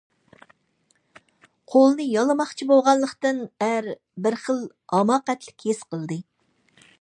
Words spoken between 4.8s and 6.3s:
ھاماقەتلىك ھېس قىلدى.